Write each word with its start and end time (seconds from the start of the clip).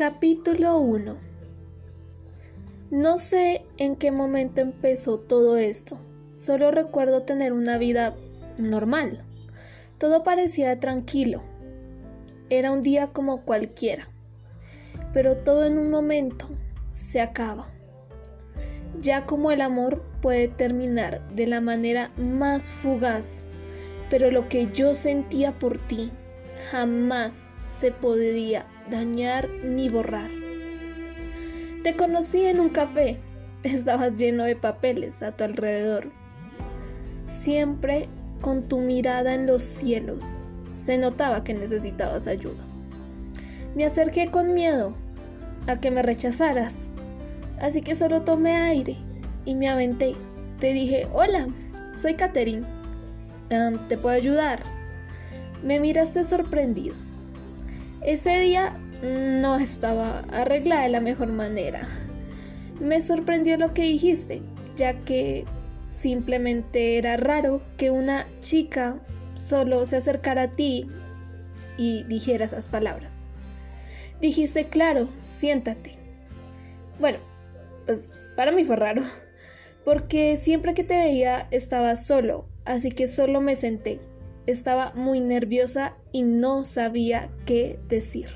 Capítulo 0.00 0.78
1 0.78 1.14
No 2.90 3.18
sé 3.18 3.66
en 3.76 3.96
qué 3.96 4.10
momento 4.10 4.62
empezó 4.62 5.18
todo 5.18 5.58
esto, 5.58 6.00
solo 6.32 6.70
recuerdo 6.70 7.24
tener 7.24 7.52
una 7.52 7.76
vida 7.76 8.16
normal. 8.58 9.22
Todo 9.98 10.22
parecía 10.22 10.80
tranquilo. 10.80 11.42
Era 12.48 12.72
un 12.72 12.80
día 12.80 13.08
como 13.08 13.44
cualquiera, 13.44 14.08
pero 15.12 15.36
todo 15.36 15.66
en 15.66 15.76
un 15.76 15.90
momento 15.90 16.46
se 16.88 17.20
acaba. 17.20 17.68
Ya 19.02 19.26
como 19.26 19.50
el 19.50 19.60
amor 19.60 20.02
puede 20.22 20.48
terminar 20.48 21.20
de 21.34 21.46
la 21.46 21.60
manera 21.60 22.10
más 22.16 22.70
fugaz, 22.70 23.44
pero 24.08 24.30
lo 24.30 24.48
que 24.48 24.72
yo 24.72 24.94
sentía 24.94 25.58
por 25.58 25.76
ti 25.88 26.10
jamás 26.70 27.50
se 27.70 27.92
podría 27.92 28.66
dañar 28.90 29.48
ni 29.64 29.88
borrar. 29.88 30.30
Te 31.82 31.96
conocí 31.96 32.44
en 32.44 32.60
un 32.60 32.68
café, 32.68 33.20
estabas 33.62 34.18
lleno 34.18 34.44
de 34.44 34.56
papeles 34.56 35.22
a 35.22 35.32
tu 35.32 35.44
alrededor. 35.44 36.10
Siempre 37.28 38.08
con 38.40 38.68
tu 38.68 38.80
mirada 38.80 39.34
en 39.34 39.46
los 39.46 39.62
cielos, 39.62 40.40
se 40.72 40.98
notaba 40.98 41.44
que 41.44 41.54
necesitabas 41.54 42.26
ayuda. 42.26 42.62
Me 43.76 43.84
acerqué 43.84 44.30
con 44.30 44.52
miedo 44.52 44.94
a 45.68 45.80
que 45.80 45.90
me 45.90 46.02
rechazaras, 46.02 46.90
así 47.60 47.80
que 47.80 47.94
solo 47.94 48.22
tomé 48.22 48.56
aire 48.56 48.96
y 49.44 49.54
me 49.54 49.68
aventé. 49.68 50.16
Te 50.58 50.72
dije, 50.72 51.06
hola, 51.12 51.46
soy 51.94 52.14
Katherine. 52.14 52.66
¿Te 53.88 53.96
puedo 53.96 54.14
ayudar? 54.14 54.60
Me 55.62 55.78
miraste 55.80 56.24
sorprendido. 56.24 56.94
Ese 58.02 58.40
día 58.40 58.72
no 59.02 59.58
estaba 59.58 60.20
arreglada 60.30 60.84
de 60.84 60.88
la 60.88 61.00
mejor 61.00 61.28
manera. 61.28 61.82
Me 62.80 62.98
sorprendió 63.00 63.58
lo 63.58 63.74
que 63.74 63.82
dijiste, 63.82 64.40
ya 64.74 64.94
que 65.04 65.44
simplemente 65.86 66.96
era 66.96 67.18
raro 67.18 67.60
que 67.76 67.90
una 67.90 68.26
chica 68.40 68.98
solo 69.36 69.84
se 69.84 69.96
acercara 69.96 70.44
a 70.44 70.50
ti 70.50 70.86
y 71.76 72.04
dijera 72.04 72.46
esas 72.46 72.68
palabras. 72.68 73.12
Dijiste, 74.22 74.68
claro, 74.68 75.06
siéntate. 75.22 75.98
Bueno, 76.98 77.18
pues 77.84 78.12
para 78.34 78.50
mí 78.50 78.64
fue 78.64 78.76
raro, 78.76 79.02
porque 79.84 80.38
siempre 80.38 80.72
que 80.72 80.84
te 80.84 80.96
veía 80.96 81.48
estaba 81.50 81.96
solo, 81.96 82.46
así 82.64 82.90
que 82.90 83.08
solo 83.08 83.42
me 83.42 83.56
senté. 83.56 84.00
Estaba 84.46 84.92
muy 84.94 85.20
nerviosa 85.20 85.96
y 86.12 86.22
no 86.22 86.64
sabía 86.64 87.30
qué 87.46 87.78
decir. 87.88 88.28